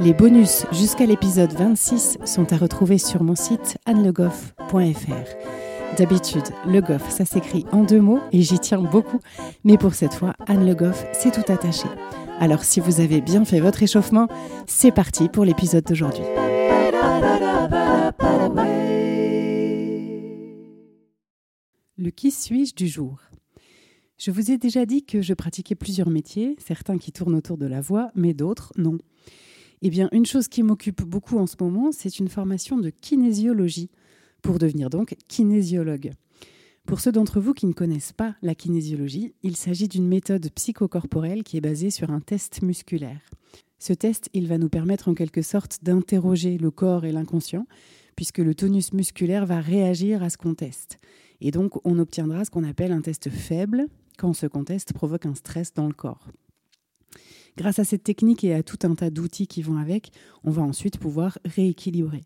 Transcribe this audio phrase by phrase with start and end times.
[0.00, 5.96] Les bonus jusqu'à l'épisode 26 sont à retrouver sur mon site annelegoff.fr.
[5.96, 9.20] D'habitude, Le Goff, ça s'écrit en deux mots et j'y tiens beaucoup,
[9.64, 11.86] mais pour cette fois, Anne Le Goff, c'est tout attaché.
[12.40, 14.28] Alors si vous avez bien fait votre échauffement,
[14.66, 16.24] c'est parti pour l'épisode d'aujourd'hui.
[21.96, 23.18] Le qui suis-je du jour?
[24.18, 27.66] Je vous ai déjà dit que je pratiquais plusieurs métiers, certains qui tournent autour de
[27.66, 28.98] la voix, mais d'autres non.
[29.84, 33.90] Eh bien, une chose qui m'occupe beaucoup en ce moment, c'est une formation de kinésiologie
[34.40, 36.12] pour devenir donc kinésiologue.
[36.86, 41.42] Pour ceux d'entre vous qui ne connaissent pas la kinésiologie, il s'agit d'une méthode psychocorporelle
[41.42, 43.20] qui est basée sur un test musculaire.
[43.80, 47.66] Ce test, il va nous permettre en quelque sorte d'interroger le corps et l'inconscient,
[48.14, 50.98] puisque le tonus musculaire va réagir à ce qu'on teste.
[51.40, 55.26] Et donc, on obtiendra ce qu'on appelle un test faible quand ce qu'on teste provoque
[55.26, 56.28] un stress dans le corps.
[57.56, 60.10] Grâce à cette technique et à tout un tas d'outils qui vont avec,
[60.44, 62.22] on va ensuite pouvoir rééquilibrer.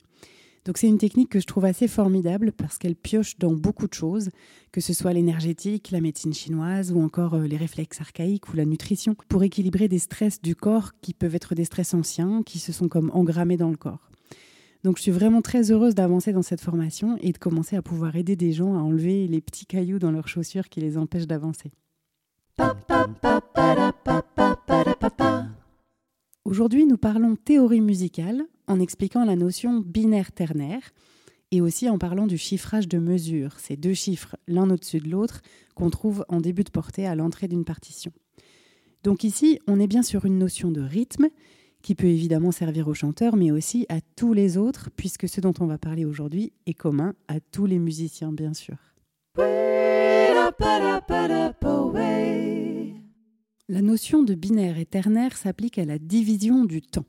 [0.66, 3.94] Donc c'est une technique que je trouve assez formidable parce qu'elle pioche dans beaucoup de
[3.94, 4.30] choses,
[4.72, 8.64] que ce soit l'énergétique, la médecine chinoise ou encore euh, les réflexes archaïques ou la
[8.64, 12.72] nutrition, pour équilibrer des stress du corps qui peuvent être des stress anciens, qui se
[12.72, 14.10] sont comme engrammés dans le corps.
[14.82, 18.16] Donc je suis vraiment très heureuse d'avancer dans cette formation et de commencer à pouvoir
[18.16, 21.70] aider des gens à enlever les petits cailloux dans leurs chaussures qui les empêchent d'avancer.
[26.44, 30.92] Aujourd'hui, nous parlons théorie musicale en expliquant la notion binaire-ternaire
[31.50, 35.42] et aussi en parlant du chiffrage de mesure, ces deux chiffres l'un au-dessus de l'autre
[35.74, 38.12] qu'on trouve en début de portée à l'entrée d'une partition.
[39.04, 41.28] Donc ici, on est bien sur une notion de rythme
[41.82, 45.54] qui peut évidemment servir aux chanteurs, mais aussi à tous les autres, puisque ce dont
[45.60, 48.76] on va parler aujourd'hui est commun à tous les musiciens, bien sûr.
[53.68, 57.06] La notion de binaire et ternaire s'applique à la division du temps.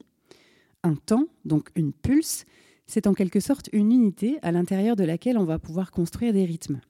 [0.82, 2.46] Un temps, donc une pulse,
[2.88, 6.46] c'est en quelque sorte une unité à l'intérieur de laquelle on va pouvoir construire des
[6.46, 6.82] rythmes.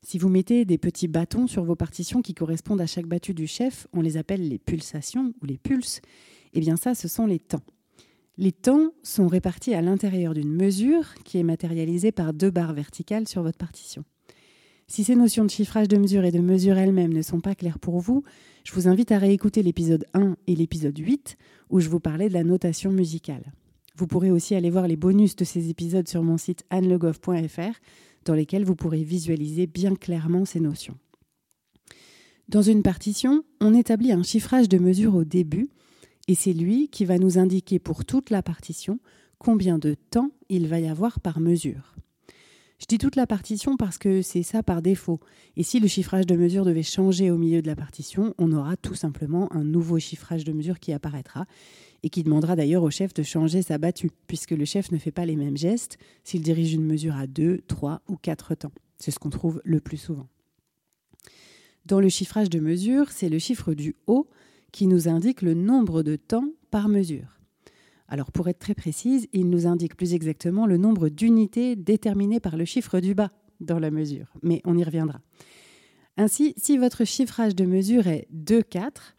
[0.00, 3.46] Si vous mettez des petits bâtons sur vos partitions qui correspondent à chaque battue du
[3.46, 6.00] chef, on les appelle les pulsations ou les pulses,
[6.54, 7.64] eh bien ça, ce sont les temps.
[8.38, 13.28] Les temps sont répartis à l'intérieur d'une mesure qui est matérialisée par deux barres verticales
[13.28, 14.04] sur votre partition.
[14.90, 17.78] Si ces notions de chiffrage de mesure et de mesure elles-mêmes ne sont pas claires
[17.78, 18.24] pour vous,
[18.64, 21.36] je vous invite à réécouter l'épisode 1 et l'épisode 8
[21.68, 23.52] où je vous parlais de la notation musicale.
[23.96, 27.78] Vous pourrez aussi aller voir les bonus de ces épisodes sur mon site annelegoff.fr
[28.24, 30.96] dans lesquels vous pourrez visualiser bien clairement ces notions.
[32.48, 35.68] Dans une partition, on établit un chiffrage de mesure au début
[36.28, 39.00] et c'est lui qui va nous indiquer pour toute la partition
[39.38, 41.94] combien de temps il va y avoir par mesure.
[42.80, 45.18] Je dis toute la partition parce que c'est ça par défaut.
[45.56, 48.76] Et si le chiffrage de mesure devait changer au milieu de la partition, on aura
[48.76, 51.46] tout simplement un nouveau chiffrage de mesure qui apparaîtra
[52.04, 55.10] et qui demandera d'ailleurs au chef de changer sa battue, puisque le chef ne fait
[55.10, 58.72] pas les mêmes gestes s'il dirige une mesure à 2, 3 ou 4 temps.
[58.96, 60.28] C'est ce qu'on trouve le plus souvent.
[61.84, 64.28] Dans le chiffrage de mesure, c'est le chiffre du haut
[64.70, 67.37] qui nous indique le nombre de temps par mesure.
[68.08, 72.56] Alors pour être très précise, il nous indique plus exactement le nombre d'unités déterminées par
[72.56, 73.30] le chiffre du bas
[73.60, 75.20] dans la mesure, mais on y reviendra.
[76.16, 79.16] Ainsi, si votre chiffrage de mesure est 2, 4,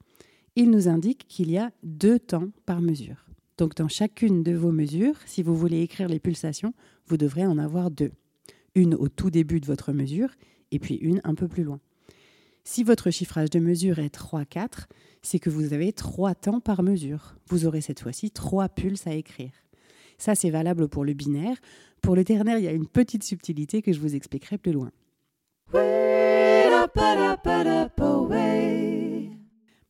[0.56, 3.26] il nous indique qu'il y a deux temps par mesure.
[3.58, 6.74] Donc dans chacune de vos mesures, si vous voulez écrire les pulsations,
[7.08, 8.12] vous devrez en avoir deux.
[8.76, 10.30] Une au tout début de votre mesure
[10.72, 11.80] et puis une un peu plus loin.
[12.64, 14.88] Si votre chiffrage de mesure est 3-4,
[15.22, 17.36] c'est que vous avez trois temps par mesure.
[17.48, 19.52] Vous aurez cette fois-ci trois pulses à écrire.
[20.18, 21.58] Ça, c'est valable pour le binaire.
[22.02, 24.92] Pour le ternaire, il y a une petite subtilité que je vous expliquerai plus loin.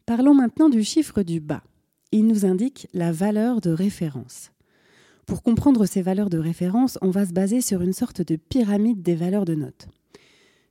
[0.05, 1.63] Parlons maintenant du chiffre du bas.
[2.11, 4.51] Il nous indique la valeur de référence.
[5.27, 9.03] Pour comprendre ces valeurs de référence, on va se baser sur une sorte de pyramide
[9.03, 9.87] des valeurs de notes.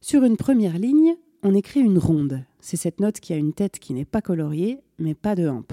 [0.00, 2.44] Sur une première ligne, on écrit une ronde.
[2.60, 5.72] C'est cette note qui a une tête qui n'est pas coloriée, mais pas de hampe.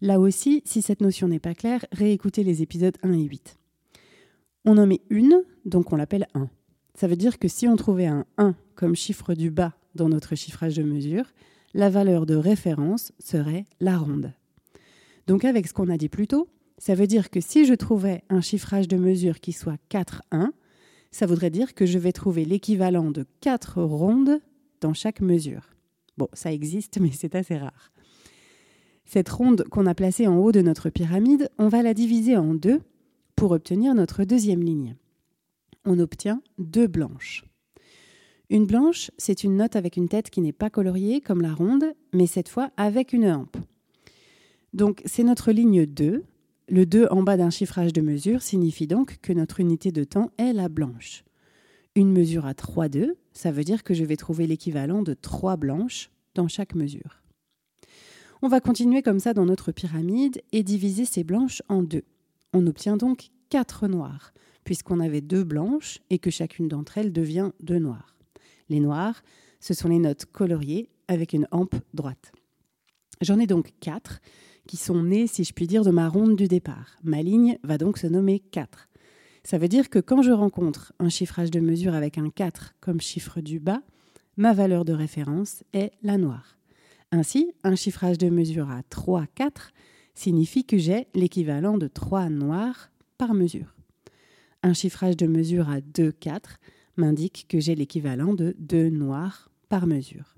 [0.00, 3.56] Là aussi, si cette notion n'est pas claire, réécoutez les épisodes 1 et 8.
[4.64, 6.50] On en met une, donc on l'appelle 1.
[6.94, 10.34] Ça veut dire que si on trouvait un 1 comme chiffre du bas dans notre
[10.34, 11.24] chiffrage de mesure,
[11.74, 14.32] la valeur de référence serait la ronde.
[15.26, 16.48] Donc avec ce qu'on a dit plus tôt,
[16.78, 20.50] ça veut dire que si je trouvais un chiffrage de mesure qui soit 4-1,
[21.12, 24.40] ça voudrait dire que je vais trouver l'équivalent de 4 rondes
[24.80, 25.70] dans chaque mesure.
[26.18, 27.92] Bon, ça existe, mais c'est assez rare.
[29.04, 32.54] Cette ronde qu'on a placée en haut de notre pyramide, on va la diviser en
[32.54, 32.80] deux
[33.36, 34.96] pour obtenir notre deuxième ligne.
[35.84, 37.44] On obtient deux blanches.
[38.48, 41.84] Une blanche, c'est une note avec une tête qui n'est pas coloriée comme la ronde,
[42.12, 43.56] mais cette fois avec une hampe.
[44.72, 46.24] Donc c'est notre ligne 2.
[46.68, 50.30] Le 2 en bas d'un chiffrage de mesure signifie donc que notre unité de temps
[50.38, 51.24] est la blanche.
[51.96, 55.56] Une mesure à 3 2, ça veut dire que je vais trouver l'équivalent de 3
[55.56, 57.22] blanches dans chaque mesure.
[58.42, 62.04] On va continuer comme ça dans notre pyramide et diviser ces blanches en deux.
[62.52, 64.32] On obtient donc quatre noires,
[64.64, 68.16] puisqu'on avait deux blanches et que chacune d'entre elles devient deux noires.
[68.68, 69.22] Les noires,
[69.60, 72.32] ce sont les notes coloriées avec une hampe droite.
[73.20, 74.20] J'en ai donc quatre
[74.66, 76.96] qui sont nées, si je puis dire, de ma ronde du départ.
[77.02, 78.88] Ma ligne va donc se nommer 4.
[79.44, 83.00] Ça veut dire que quand je rencontre un chiffrage de mesure avec un 4 comme
[83.00, 83.82] chiffre du bas,
[84.36, 86.56] ma valeur de référence est la noire.
[87.10, 89.72] Ainsi, un chiffrage de mesure à 3, 4
[90.14, 93.74] signifie que j'ai l'équivalent de 3 noirs par mesure.
[94.62, 96.58] Un chiffrage de mesure à 2, 4
[96.96, 100.36] m'indique que j'ai l'équivalent de 2 noirs par mesure.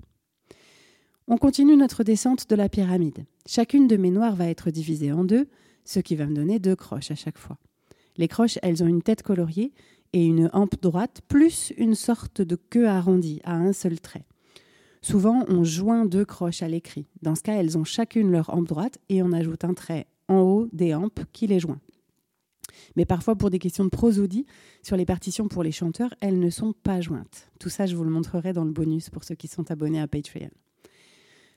[1.26, 3.24] On continue notre descente de la pyramide.
[3.46, 5.48] Chacune de mes noirs va être divisée en deux,
[5.86, 7.56] ce qui va me donner deux croches à chaque fois.
[8.18, 9.72] Les croches, elles ont une tête coloriée
[10.12, 14.26] et une hampe droite, plus une sorte de queue arrondie à un seul trait.
[15.00, 17.06] Souvent, on joint deux croches à l'écrit.
[17.22, 20.40] Dans ce cas, elles ont chacune leur hampe droite et on ajoute un trait en
[20.40, 21.80] haut des hampes qui les joint.
[22.96, 24.44] Mais parfois, pour des questions de prosodie,
[24.82, 27.50] sur les partitions pour les chanteurs, elles ne sont pas jointes.
[27.58, 30.06] Tout ça, je vous le montrerai dans le bonus pour ceux qui sont abonnés à
[30.06, 30.50] Patreon.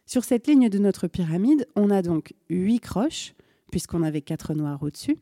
[0.07, 3.33] Sur cette ligne de notre pyramide, on a donc huit croches,
[3.71, 5.17] puisqu'on avait quatre noirs au-dessus,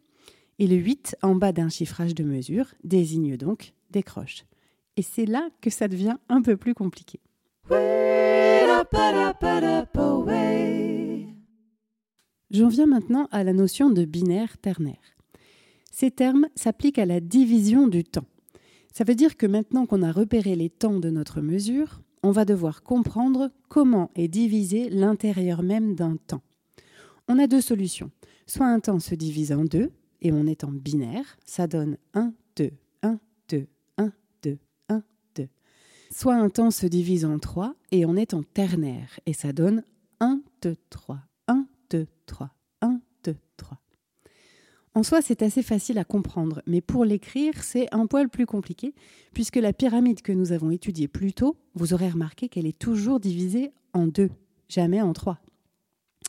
[0.60, 4.46] et le 8 en bas d'un chiffrage de mesure désigne donc des croches.
[4.96, 7.20] Et c'est là que ça devient un peu plus compliqué.
[12.52, 15.18] J'en viens maintenant à la notion de binaire ternaire.
[15.92, 18.28] Ces termes s'appliquent à la division du temps.
[18.94, 22.44] Ça veut dire que maintenant qu'on a repéré les temps de notre mesure, on va
[22.44, 26.42] devoir comprendre comment est divisé l'intérieur même d'un temps.
[27.28, 28.10] On a deux solutions.
[28.48, 29.92] Soit un temps se divise en deux,
[30.22, 32.72] et on est en binaire, ça donne 1, 2,
[33.04, 33.20] 1,
[33.50, 33.68] 2,
[33.98, 34.12] 1,
[34.42, 34.58] 2,
[34.90, 35.04] 1,
[35.36, 35.48] 2.
[36.10, 39.84] Soit un temps se divise en trois et on est en ternaire et ça donne
[40.20, 42.50] 1, 2, 3, 1, 2, 3,
[42.82, 43.78] 1, 2, 3.
[44.98, 48.96] En soi, c'est assez facile à comprendre, mais pour l'écrire, c'est un poil plus compliqué,
[49.34, 53.20] puisque la pyramide que nous avons étudiée plus tôt, vous aurez remarqué qu'elle est toujours
[53.20, 54.30] divisée en deux,
[54.70, 55.40] jamais en trois.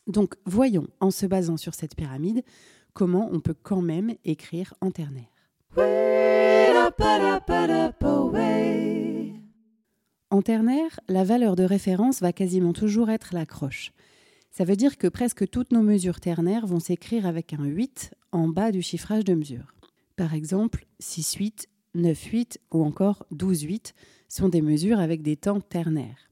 [0.09, 2.43] Donc voyons, en se basant sur cette pyramide,
[2.93, 5.31] comment on peut quand même écrire en ternaire.
[10.31, 13.93] En ternaire, la valeur de référence va quasiment toujours être la croche.
[14.57, 18.49] Ça veut dire que presque toutes nos mesures ternaires vont s'écrire avec un 8 en
[18.49, 19.75] bas du chiffrage de mesure.
[20.17, 23.93] Par exemple, 6-8, 9-8 ou encore 12-8
[24.31, 26.31] sont des mesures avec des temps ternaires.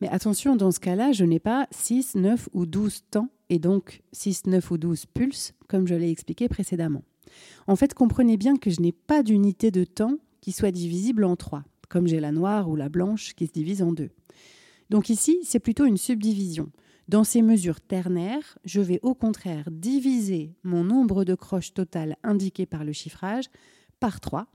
[0.00, 4.02] Mais attention, dans ce cas-là, je n'ai pas 6, 9 ou 12 temps et donc
[4.10, 7.04] 6, 9 ou 12 pulses, comme je l'ai expliqué précédemment.
[7.68, 11.36] En fait, comprenez bien que je n'ai pas d'unité de temps qui soit divisible en
[11.36, 14.10] 3, comme j'ai la noire ou la blanche qui se divise en 2.
[14.90, 16.72] Donc ici, c'est plutôt une subdivision.
[17.08, 22.66] Dans ces mesures ternaires, je vais au contraire diviser mon nombre de croches totales indiqué
[22.66, 23.46] par le chiffrage
[23.98, 24.46] par 3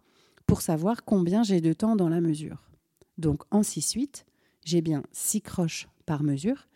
[0.45, 2.69] pour savoir combien j'ai de temps dans la mesure.
[3.17, 4.25] Donc en 6-8,
[4.65, 6.67] j'ai bien 6 croches par mesure.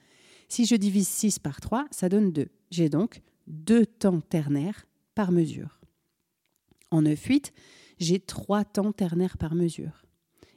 [0.50, 2.48] Si je divise 6 par 3, ça donne 2.
[2.72, 5.80] J'ai donc 2 temps ternaires par mesure.
[6.90, 7.52] En 9-8,
[8.00, 10.06] j'ai 3 temps ternaires par mesure.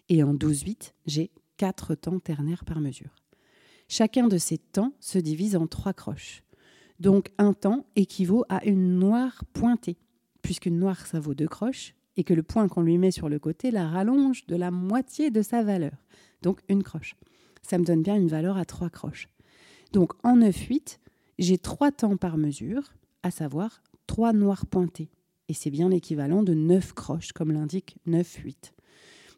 [0.09, 3.20] Et en 12-8, j'ai 4 temps ternaires par mesure.
[3.93, 6.45] Chacun de ces temps se divise en 3 croches.
[7.01, 9.99] Donc un temps équivaut à une noire pointée,
[10.43, 13.39] puisqu'une noire ça vaut 2 croches, et que le point qu'on lui met sur le
[13.39, 15.93] côté la rallonge de la moitié de sa valeur
[16.43, 17.17] donc une croche.
[17.63, 19.29] Ça me donne bien une valeur à trois croches.
[19.93, 20.99] Donc en 9-8,
[21.39, 25.11] j'ai trois temps par mesure, à savoir trois noirs pointés.
[25.49, 28.73] Et c'est bien l'équivalent de 9 croches, comme l'indique 9-8.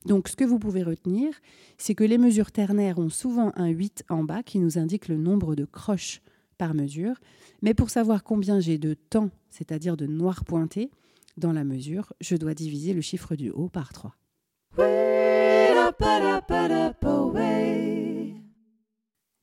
[0.06, 1.32] Donc ce que vous pouvez retenir,
[1.78, 5.16] c'est que les mesures ternaires ont souvent un 8 en bas qui nous indique le
[5.16, 6.20] nombre de croches
[6.58, 7.16] par mesure.
[7.62, 10.90] Mais pour savoir combien j'ai de temps, c'est-à-dire de noirs pointés,
[11.36, 14.14] dans la mesure, je dois diviser le chiffre du haut par 3.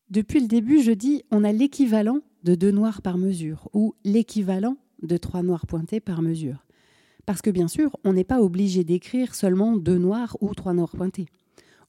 [0.09, 4.77] Depuis le début, je dis on a l'équivalent de deux noirs par mesure ou l'équivalent
[5.03, 6.65] de trois noirs pointés par mesure.
[7.29, 10.95] Parce que bien sûr, on n'est pas obligé d'écrire seulement deux noirs ou trois noirs
[10.95, 11.27] pointés.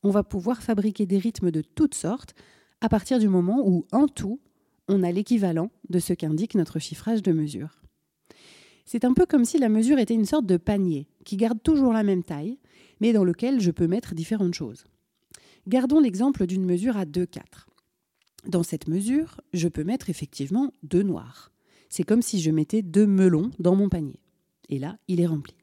[0.02, 2.34] On va pouvoir fabriquer des rythmes de toutes sortes
[2.82, 4.38] à partir du moment où, en tout,
[4.86, 7.80] on a l'équivalent de ce qu'indique notre chiffrage de mesure.
[8.84, 11.94] C'est un peu comme si la mesure était une sorte de panier qui garde toujours
[11.94, 12.58] la même taille,
[13.00, 14.84] mais dans lequel je peux mettre différentes choses.
[15.66, 17.40] Gardons l'exemple d'une mesure à 2,4.
[18.46, 21.50] Dans cette mesure, je peux mettre effectivement deux noirs.
[21.88, 24.20] C'est comme si je mettais deux melons dans mon panier
[24.70, 25.54] et là, il est rempli.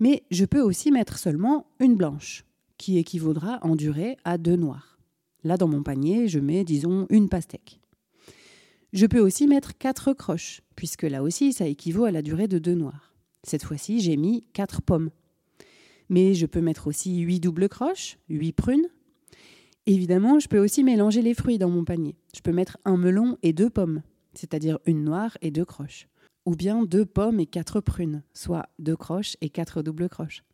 [0.00, 2.44] Mais je peux aussi mettre seulement une blanche,
[2.76, 4.98] qui équivaudra en durée à deux noirs.
[5.44, 7.80] Là, dans mon panier, je mets, disons, une pastèque.
[8.92, 12.58] Je peux aussi mettre quatre croches, puisque là aussi, ça équivaut à la durée de
[12.58, 13.14] deux noirs.
[13.42, 15.10] Cette fois-ci, j'ai mis quatre pommes.
[16.08, 18.86] Mais je peux mettre aussi huit doubles croches, huit prunes.
[19.86, 22.16] Évidemment, je peux aussi mélanger les fruits dans mon panier.
[22.34, 24.02] Je peux mettre un melon et deux pommes,
[24.34, 26.08] c'est-à-dire une noire et deux croches
[26.48, 30.44] ou bien deux pommes et quatre prunes, soit deux croches et quatre doubles croches.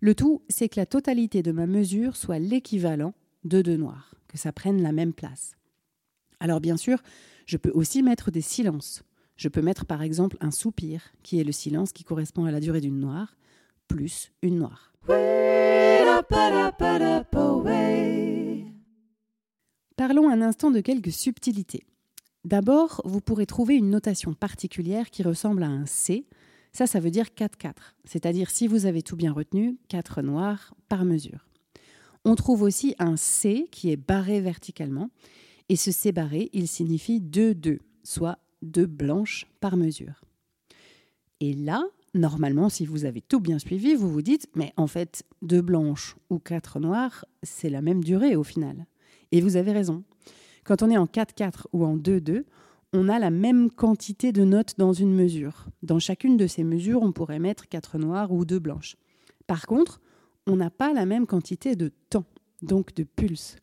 [0.00, 4.36] Le tout, c'est que la totalité de ma mesure soit l'équivalent de deux noirs, que
[4.36, 5.52] ça prenne la même place.
[6.40, 6.98] Alors bien sûr,
[7.46, 9.02] je peux aussi mettre des silences.
[9.36, 12.60] Je peux mettre par exemple un soupir, qui est le silence qui correspond à la
[12.60, 13.34] durée d'une noire,
[13.88, 14.92] plus une noire.
[19.96, 21.86] Parlons un instant de quelques subtilités.
[22.44, 26.26] D'abord, vous pourrez trouver une notation particulière qui ressemble à un C.
[26.72, 27.72] Ça, ça veut dire 4-4,
[28.04, 31.46] c'est-à-dire si vous avez tout bien retenu, 4 noirs par mesure.
[32.24, 35.10] On trouve aussi un C qui est barré verticalement,
[35.68, 40.22] et ce C barré, il signifie 2-2, soit 2 blanches par mesure.
[41.40, 45.24] Et là, normalement, si vous avez tout bien suivi, vous vous dites, mais en fait,
[45.42, 48.86] 2 blanches ou 4 noires, c'est la même durée au final.
[49.32, 50.04] Et vous avez raison.
[50.64, 52.44] Quand on est en 4-4 ou en 2-2,
[52.92, 55.66] on a la même quantité de notes dans une mesure.
[55.82, 58.96] Dans chacune de ces mesures, on pourrait mettre 4 noires ou 2 blanches.
[59.46, 60.00] Par contre,
[60.46, 62.26] on n'a pas la même quantité de temps,
[62.62, 63.56] donc de pulses.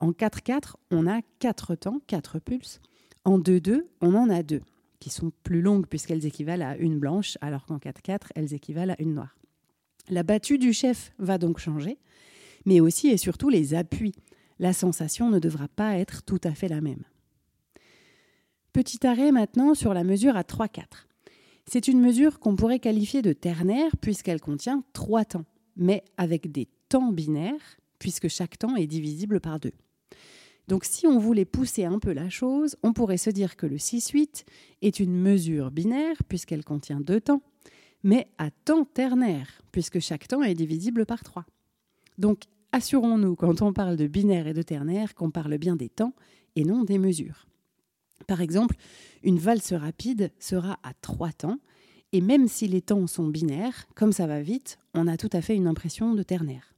[0.00, 2.80] En 4-4, on a 4 temps, 4 pulses.
[3.24, 4.60] En 2-2, on en a 2,
[5.00, 9.02] qui sont plus longues puisqu'elles équivalent à une blanche, alors qu'en 4-4, elles équivalent à
[9.02, 9.36] une noire.
[10.10, 11.98] La battue du chef va donc changer,
[12.66, 14.14] mais aussi et surtout les appuis
[14.58, 17.04] la sensation ne devra pas être tout à fait la même.
[18.72, 20.82] Petit arrêt maintenant sur la mesure à 3-4.
[21.66, 25.46] C'est une mesure qu'on pourrait qualifier de ternaire puisqu'elle contient trois temps,
[25.76, 29.72] mais avec des temps binaires puisque chaque temps est divisible par deux.
[30.68, 33.76] Donc si on voulait pousser un peu la chose, on pourrait se dire que le
[33.76, 34.44] 6-8
[34.82, 37.42] est une mesure binaire puisqu'elle contient deux temps,
[38.02, 41.44] mais à temps ternaire puisque chaque temps est divisible par 3.
[42.18, 42.44] Donc
[42.74, 46.12] assurons-nous, quand on parle de binaire et de ternaire, qu'on parle bien des temps
[46.56, 47.46] et non des mesures.
[48.26, 48.74] Par exemple,
[49.22, 51.60] une valse rapide sera à trois temps,
[52.10, 55.40] et même si les temps sont binaires, comme ça va vite, on a tout à
[55.40, 56.74] fait une impression de ternaire.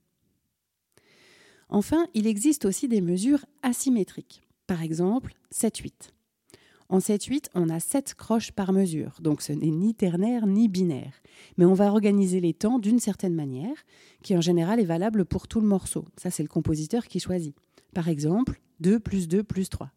[1.71, 4.43] Enfin, il existe aussi des mesures asymétriques.
[4.67, 5.93] Par exemple, 7-8.
[6.89, 11.21] En 7-8, on a 7 croches par mesure, donc ce n'est ni ternaire ni binaire.
[11.57, 13.77] Mais on va organiser les temps d'une certaine manière,
[14.23, 16.05] qui en général est valable pour tout le morceau.
[16.17, 17.57] Ça, c'est le compositeur qui choisit.
[17.93, 19.91] Par exemple, 2 plus 2 plus 3.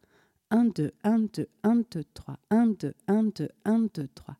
[0.51, 2.38] 1, 2, 1, 2, 1, 2, 3.
[2.50, 4.36] 1, 2, 1, 2, 1, 2, 3.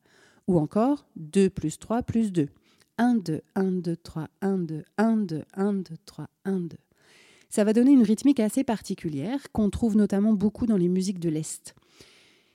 [0.48, 2.48] Ou encore 2 plus 3 plus 2.
[2.98, 6.77] 1, 2, 1, 2, 3, 1, 2, 1, 2, 1, 2, 3, 1, 2.
[7.50, 11.29] Ça va donner une rythmique assez particulière qu'on trouve notamment beaucoup dans les musiques de
[11.29, 11.75] l'Est.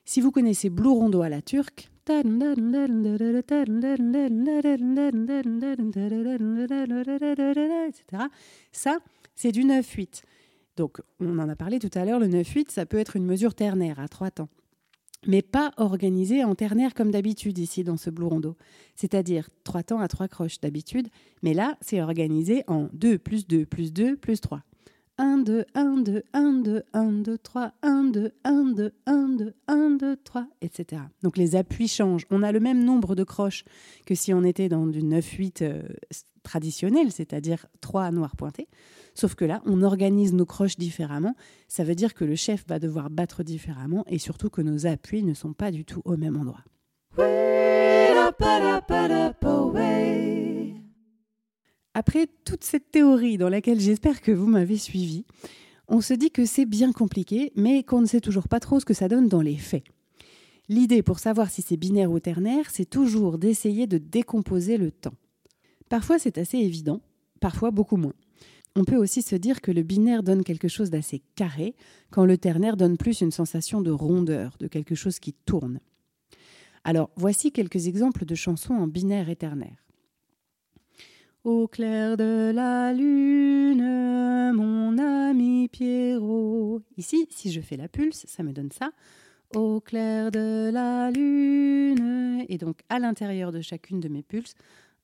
[0.07, 1.91] Si vous connaissez Blue Rondo à la turque,
[8.73, 8.99] Ça,
[9.35, 10.23] c'est du 9-8.
[10.77, 13.55] Donc, on en a parlé tout à l'heure, le 9-8, ça peut être une mesure
[13.55, 14.51] ternaire à trois temps.
[15.27, 18.57] Mais pas organisée en ternaire comme d'habitude ici dans ce Blue Rondo.
[18.97, 21.09] C'est-à-dire trois temps à trois croches d'habitude,
[21.43, 24.61] mais là, c'est organisé en 2 plus 2 plus 2 plus 3.
[25.19, 29.55] 1, 2, 1, 2, 1, 2, 1, 2, 3, 1, 2, 1, 2, 1, 2,
[29.69, 31.03] 1, 2, 3, etc.
[31.23, 32.27] Donc les appuis changent.
[32.31, 33.65] On a le même nombre de croches
[34.07, 35.83] que si on était dans du 9-8 euh,
[36.43, 38.69] traditionnel, c'est-à-dire 3 noirs pointés.
[39.15, 41.35] Sauf que là, on organise nos croches différemment.
[41.69, 45.23] Ça veut dire que le chef va devoir battre différemment et surtout que nos appuis
[45.23, 46.65] ne sont pas du tout au même endroit.
[51.95, 55.25] Après toute cette théorie dans laquelle j'espère que vous m'avez suivi,
[55.87, 58.85] on se dit que c'est bien compliqué, mais qu'on ne sait toujours pas trop ce
[58.85, 59.85] que ça donne dans les faits.
[60.69, 65.15] L'idée pour savoir si c'est binaire ou ternaire, c'est toujours d'essayer de décomposer le temps.
[65.89, 67.01] Parfois c'est assez évident,
[67.39, 68.15] parfois beaucoup moins.
[68.75, 71.77] On peut aussi se dire que le binaire donne quelque chose d'assez carré,
[72.11, 75.79] quand le ternaire donne plus une sensation de rondeur, de quelque chose qui tourne.
[76.83, 79.84] Alors, voici quelques exemples de chansons en binaire et ternaire.
[81.45, 86.81] Au clair de la lune, mon ami Pierrot.
[86.97, 88.93] Ici, si je fais la pulse, ça me donne ça.
[89.55, 92.47] Au clair de la lune.
[92.49, 94.55] Et donc, à l'intérieur de chacune de mes pulses,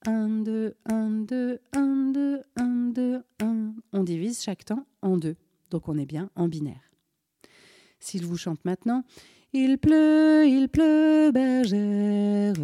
[0.06, 3.74] 1, 2, 1, 2, 1, 2, 1, 2, 1.
[3.92, 5.36] On divise chaque temps en deux.
[5.70, 6.90] Donc, on est bien en binaire.
[7.98, 9.04] S'il vous chante maintenant,
[9.52, 12.54] il pleut, il pleut, bergère,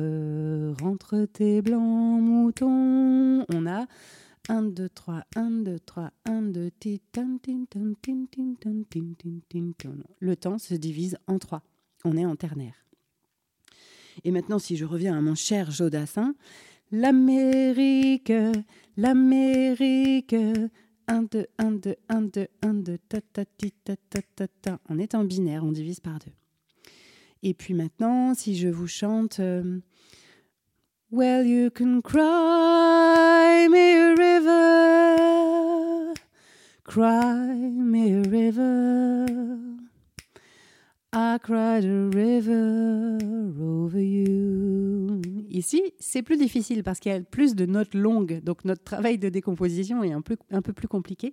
[0.80, 3.44] rentre tes blancs moutons.
[3.52, 3.86] On a
[4.48, 6.70] 1, 2, 3, 1, 2, 3, 1, 2,
[10.20, 11.62] Le temps se divise en trois.
[12.04, 12.86] On est en ternaire.
[14.24, 16.34] Et maintenant, si je reviens à mon cher Jodassin,
[16.92, 18.32] l'Amérique,
[18.96, 20.36] l'Amérique,
[21.08, 24.78] 1, 2, 1, 2, 1, 2, 1, 2, ta ta ta ta ta ta.
[24.88, 26.32] On est en binaire, on divise par deux.
[27.42, 29.80] Et puis maintenant, si je vous chante euh,
[31.10, 36.14] Well, you can cry me a river,
[36.84, 39.26] cry me a river.
[41.12, 43.16] I cried a river
[43.58, 45.22] over you.
[45.48, 49.16] Ici, c'est plus difficile parce qu'il y a plus de notes longues, donc notre travail
[49.16, 51.32] de décomposition est un peu, un peu plus compliqué.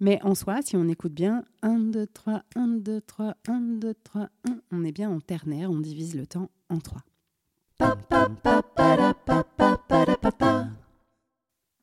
[0.00, 3.94] Mais en soi, si on écoute bien, 1, 2, 3, 1, 2, 3, 1, 2,
[4.04, 7.02] 3, 1, on est bien en ternaire, on divise le temps en 3.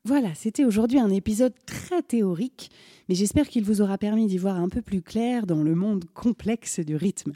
[0.04, 2.70] Voilà, c'était aujourd'hui un épisode très théorique,
[3.08, 6.04] mais j'espère qu'il vous aura permis d'y voir un peu plus clair dans le monde
[6.14, 7.32] complexe du rythme.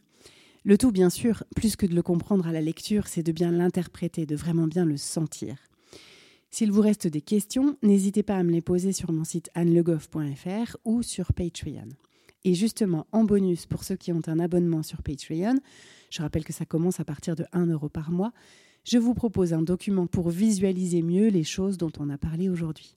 [0.65, 3.51] Le tout, bien sûr, plus que de le comprendre à la lecture, c'est de bien
[3.51, 5.57] l'interpréter, de vraiment bien le sentir.
[6.53, 10.77] S'il vous reste des questions, n'hésitez pas à me les poser sur mon site annelegoff.fr
[10.85, 11.89] ou sur Patreon.
[12.45, 15.61] Et justement, en bonus, pour ceux qui ont un abonnement sur Patreon,
[16.11, 18.33] je rappelle que ça commence à partir de 1 euro par mois,
[18.83, 22.97] je vous propose un document pour visualiser mieux les choses dont on a parlé aujourd'hui.